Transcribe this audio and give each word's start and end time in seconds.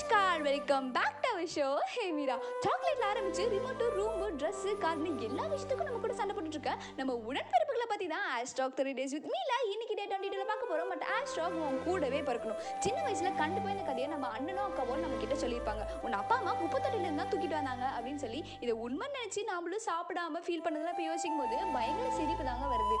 Namaskar 0.00 0.42
welcome 0.48 0.86
back 0.94 1.16
to 1.22 1.28
our 1.30 1.48
show 1.54 1.66
hey 1.94 2.04
Meera 2.18 2.36
சாக்லேட்ல 2.64 3.04
ஆரம்பிச்சு 3.08 3.42
remote 3.54 3.86
room 3.96 4.26
dress 4.40 4.70
கார்னு 4.84 5.10
எல்லா 5.26 5.44
விஷயத்துக்கும் 5.52 5.88
நம்ம 5.88 5.98
கூட 6.04 6.14
சண்டை 6.20 6.32
போட்டுட்டு 6.36 6.56
இருக்க. 6.58 6.72
நம்ம 6.98 7.16
உடன்பிறப்புகளை 7.30 7.86
பற்றி 7.90 8.06
தான் 8.12 8.24
ஆஸ்ட்ராக் 8.36 8.76
த்ரீ 8.78 8.92
டேஸ் 8.98 9.14
வித் 9.16 9.26
மீல 9.32 9.52
இன்னைக்கு 9.72 9.96
டே 9.98 10.04
டுவெண்ட்டி 10.10 10.30
டூல 10.34 10.44
பார்க்க 10.50 10.70
போகிறோம் 10.70 10.90
பட் 10.92 11.04
ஆஸ்ட்ராக் 11.16 11.58
உன் 11.66 11.76
கூடவே 11.88 12.20
பிறக்கணும். 12.28 12.60
சின்ன 12.84 12.98
வயசுல 13.06 13.32
கண்டு 13.40 13.60
போய் 13.64 13.74
இந்த 13.74 13.84
கதையை 13.90 14.08
நம்ம 14.14 14.30
அண்ணனோ 14.36 14.62
அக்காவோ 14.68 14.96
நம்ம 15.04 15.18
கிட்ட 15.24 15.36
சொல்லியிருப்பாங்க. 15.42 15.84
உன் 16.06 16.16
அப்பா 16.20 16.36
அம்மா 16.40 16.54
குப்பத்தொட்டிலேருந்து 16.62 17.22
தான் 17.22 17.30
தூக்கிட்டு 17.34 17.58
வந்தாங்க 17.60 17.86
அப்படின்னு 17.96 18.22
சொல்லி 18.24 18.40
இதை 18.64 18.76
உண்மை 18.86 19.08
நினச்சி 19.18 19.44
நாமளும் 19.52 19.84
சாப்பிடாம 19.90 20.42
ஃபீல் 20.48 20.64
பண்ணதெல்லாம் 20.66 20.96
இப்போ 20.96 21.06
யோசிக்கும் 21.10 21.42
போது 21.42 21.58
பயங்கர 21.76 22.08
சிரிப்பு 22.20 22.46
தாங்க 22.50 22.66
வருது. 22.74 22.98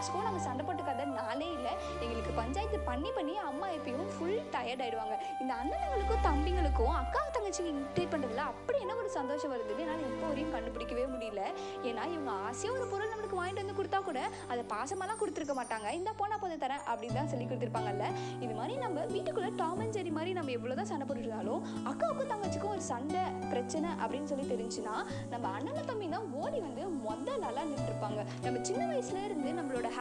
ரிமோட்டுக்கும் 0.00 0.26
நாங்கள் 0.26 0.28
நம்ம 0.30 0.44
சண்டை 0.48 0.62
போட்டுக்காத 0.66 0.88
கதை 0.90 1.04
நாளே 1.20 1.46
இல்லை. 1.56 1.72
எங்களுக்கு 2.04 2.32
பஞ்சாயத்து 2.40 2.78
பண்ணி 2.88 3.10
பண்ணி 3.16 3.34
அம்மா 3.48 3.66
எப்பயும் 3.76 4.08
ஃபுல் 4.12 4.38
டயர்ட் 4.54 4.82
ஆயிடுவாங்க. 4.84 5.14
இந்த 5.42 5.52
அண்ணனுங்களுக்கும் 5.60 6.22
தம்பிங்களுக்கும் 6.26 6.94
அக்கா 7.00 7.20
தங்கச்சி 7.36 7.62
இன்டேட் 7.72 8.12
பண்ணுறதுல 8.12 8.44
அப்படி 8.52 8.78
என்ன 8.84 8.94
ஒரு 9.02 9.10
சந்தோஷம் 9.16 9.52
வருதுன்னு 9.52 9.84
என்னால் 9.84 10.04
இப்போ 10.10 10.26
வரையும் 10.30 10.52
கண்டுபிடிக்கவே 10.54 11.04
முடியல. 11.14 11.42
ஏன்னா 11.88 12.04
இவங்க 12.14 12.32
ஆசையாக 12.46 12.76
ஒரு 12.78 12.86
பொருள் 12.92 13.12
நம்மளுக்கு 13.12 13.38
வாங்கிட்டு 13.40 13.62
வந்து 13.64 13.76
கொடுத்தா 13.80 14.00
கூட 14.08 14.20
அதை 14.52 14.62
பாசமாலாம் 14.72 15.20
கொடுத்துருக்க 15.22 15.56
மாட்டாங்க. 15.60 15.88
இந்த 16.00 16.12
போனால் 16.20 16.42
போதை 16.44 16.56
தரேன் 16.64 16.82
அப்படின்னு 16.90 17.18
தான் 17.20 17.30
சொல்லி 17.32 17.46
கொடுத்துருப்பாங்கல்ல. 17.50 18.06
இது 18.44 18.52
மாதிரி 18.60 18.76
நம்ம 18.84 19.06
வீட்டுக்குள்ளே 19.14 19.52
டாம் 19.62 19.82
அண்ட் 19.84 19.96
ஜெரி 19.98 20.12
மாதிரி 20.18 20.32
நம்ம 20.40 20.54
எவ்வளோ 20.58 20.76
தான் 20.80 20.90
சண்டை 20.92 21.06
போட்டுருந்தாலும் 21.10 21.62
அக்காவுக்கும் 21.92 22.32
தங்கச்சிக்கும் 22.34 22.74
ஒரு 22.76 22.84
சண்டை 22.92 23.24
பிரச்சனை 23.52 23.90
அப்படின்னு 24.02 24.30
சொல்லி 24.32 24.46
தெரிஞ்சுன்னா 24.54 24.96
நம்ம 25.34 25.44
அண்ணன் 25.58 25.90
தம்பி 25.92 26.08
தான் 26.16 26.28
ஓடி 26.42 26.60
வந்து 26.68 26.82
மொதல் 27.06 27.44
நல்லா 27.46 27.64
நின்றுருப்பாங்க. 27.70 28.20
நம்ம 28.46 28.64
சின்ன 28.70 28.82
வயசுல 28.92 29.24
இருந்து 29.28 29.50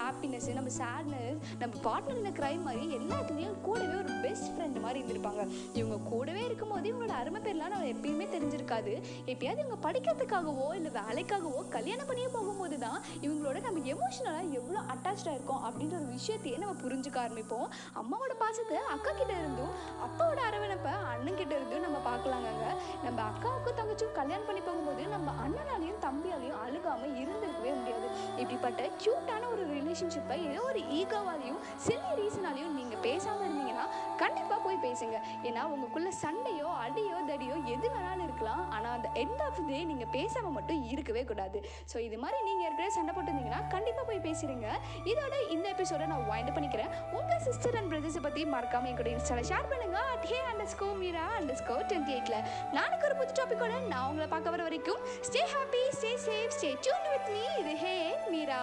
ஹாப்பினஸ்ஸு 0.10 0.38
ஹாப்பினஸ் 0.50 0.56
நம்ம 0.58 0.72
சேட்னஸ் 0.78 1.42
நம்ம 1.62 1.74
பார்ட்னர் 1.86 2.20
இந்த 2.20 2.32
க்ரைம் 2.38 2.62
மாதிரி 2.68 2.86
எல்லாத்துலேயும் 2.98 3.58
கூடவே 3.66 3.96
ஒரு 4.02 4.14
பெஸ்ட் 4.24 4.48
ஃப்ரெண்ட் 4.54 4.78
மாதிரி 4.86 5.00
இருந்திருப்பாங்க. 5.02 5.42
இவங்க 5.80 5.98
கூடவே 6.12 6.42
இருக்கும்போது 6.48 6.88
இவங்களோட 6.92 7.14
அருமை 7.22 7.40
பேர்லாம் 7.46 7.74
நம்ம 7.74 7.90
எப்பயுமே 7.94 8.26
தெரிஞ்சிருக்காது. 8.36 8.94
எப்பயாவது 9.32 9.62
இவங்க 9.64 9.78
படிக்கிறதுக்காகவோ 9.86 10.68
இல்லை 10.78 10.92
வேலைக்காகவோ 11.00 11.62
கல்யாணம் 11.76 12.10
பண்ணியே 12.10 12.30
போகும்போது 12.36 12.78
தான் 12.86 12.98
இவங்களோட 13.26 13.58
நம்ம 13.68 13.84
எமோஷனலாக 13.94 14.50
எவ்வளோ 14.60 14.82
அட்டாச்சாக 14.94 15.36
இருக்கோம் 15.38 15.64
அப்படின்ற 15.70 15.96
ஒரு 16.02 16.10
விஷயத்தையே 16.18 16.58
நம்ம 16.64 16.76
புரிஞ்சுக்க 16.86 17.20
ஆரம்பிப்போம். 17.26 17.68
அம்மாவோட 18.02 18.36
பாசத்தை 18.44 18.80
அக்கா 18.96 19.14
கிட்ட 19.22 19.34
இருந்தும் 19.42 19.74
அப்பாவோட 20.08 20.42
அரவணைப்பை 20.50 20.96
அண்ணன் 21.12 21.40
கிட்ட 21.42 21.54
இருந்தும் 21.60 21.86
நம்ம 21.88 22.02
பார்க்கலாங்க 22.10 22.66
நம்ம 23.06 23.20
அக்காவுக்கும் 23.30 23.80
தங்கச்சியும் 23.82 24.18
கல்யாணம் 24.20 24.50
பண்ணி 24.50 24.64
போகும்போது 24.70 25.06
நம்ம 25.16 25.30
அண்ணனாலையும் 25.46 26.02
தம்பியாலையும் 26.08 26.60
அழுகாமல் 26.66 27.16
இருந்திருக்கவே 27.24 27.74
முடியாது. 27.80 28.08
இப்படிப்பட்ட 28.42 28.82
க்யூட்டான 29.02 29.44
ஒரு 29.54 29.64
ரிலேஷன்ஷிப்பை 29.90 30.38
ஏதோ 30.48 30.62
ஒரு 30.72 30.82
ஈகோவாலையும் 30.98 31.62
சில 31.86 32.02
ரீசனாலையும் 32.20 32.76
நீங்கள் 32.80 33.02
பேசாமல் 33.06 33.46
இருந்தீங்கன்னா 33.46 33.86
கண்டிப்பாக 34.22 34.60
போய் 34.66 34.78
பேசுங்க. 34.86 35.18
ஏன்னா 35.48 35.62
உங்களுக்குள்ள 35.72 36.10
சண்டையோ 36.24 36.68
அடியோ 36.86 37.18
தடியோ 37.30 37.56
எது 37.74 37.88
வேணாலும் 37.94 38.26
இருக்கலாம். 38.28 38.64
ஆனால் 38.76 38.94
அந்த 38.98 39.10
எண்ட் 39.24 39.42
ஆஃப் 39.46 39.62
டே 39.70 39.80
நீங்கள் 39.92 40.12
பேசாமல் 40.18 40.56
மட்டும் 40.58 40.82
இருக்கவே 40.94 41.24
கூடாது. 41.32 41.60
ஸோ 41.92 41.98
இது 42.08 42.18
மாதிரி 42.24 42.40
நீங்கள் 42.48 42.68
ஏற்கனவே 42.68 42.92
சண்டை 42.98 43.14
போட்டிருந்தீங்கன்னா 43.16 43.62
கண்டிப்பாக 43.76 44.06
போய் 44.10 44.24
பேசிடுங்க 44.28 44.68
இதோட 45.14 45.34
இந்த 45.56 45.66
எபிசோட 45.76 46.06
நான் 46.14 46.28
வைண்ட் 46.32 46.54
பண்ணிக்கிறேன். 46.58 46.94
உங்கள் 47.20 47.44
சிஸ்டர் 47.48 47.78
அண்ட் 47.80 47.92
பிரதர்ஸை 47.94 48.24
பற்றி 48.28 48.44
மறக்காம 48.56 48.90
என் 48.92 49.00
கூட 49.02 49.12
இன்ஸ்டாவில் 49.16 49.50
ஷேர் 49.52 49.72
பண்ணுங்க. 49.74 49.98
At 50.14 50.28
hey 50.34 50.40
underscore 50.76 50.90
Meera 51.02 51.26
underscore 51.64 51.78
twenty 51.90 52.16
எயிட்டில் 52.18 52.46
நாளைக்கு 52.78 53.08
ஒரு 53.10 53.18
புது 53.22 53.38
டாப்பிக்கோட 53.42 53.74
நான் 53.94 54.08
உங்களை 54.12 54.30
பார்க்க 54.36 54.56
வர 54.56 54.64
வரைக்கும் 54.70 55.02
stay 55.30 55.44
happy 55.56 55.84
stay 55.98 56.14
safe 56.28 56.56
stay 56.60 56.72
tune 56.86 57.10
with 57.16 57.30
me 57.36 57.44
இது 57.64 57.76
ஹே 57.86 57.98
மீரா 58.34 58.62